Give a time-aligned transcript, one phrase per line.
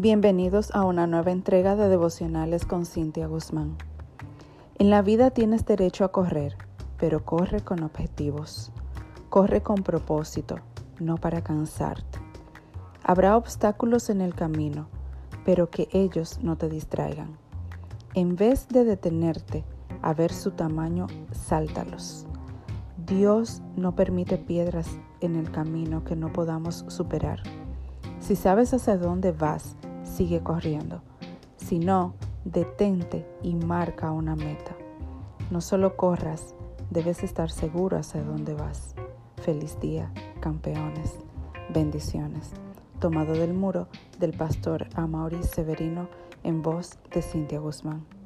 [0.00, 3.76] Bienvenidos a una nueva entrega de devocionales con Cintia Guzmán.
[4.78, 6.54] En la vida tienes derecho a correr,
[7.00, 8.70] pero corre con objetivos.
[9.28, 10.60] Corre con propósito,
[11.00, 12.20] no para cansarte.
[13.02, 14.86] Habrá obstáculos en el camino,
[15.44, 17.36] pero que ellos no te distraigan.
[18.14, 19.64] En vez de detenerte
[20.00, 22.24] a ver su tamaño, sáltalos.
[23.04, 27.42] Dios no permite piedras en el camino que no podamos superar.
[28.20, 29.76] Si sabes hacia dónde vas,
[30.18, 31.00] sigue corriendo.
[31.58, 32.14] Si no,
[32.44, 34.76] detente y marca una meta.
[35.52, 36.56] No solo corras,
[36.90, 38.96] debes estar seguro hacia dónde vas.
[39.36, 41.14] Feliz día, campeones.
[41.72, 42.50] Bendiciones.
[42.98, 43.86] Tomado del muro
[44.18, 46.08] del pastor Amaury Severino
[46.42, 48.17] en voz de Cintia Guzmán.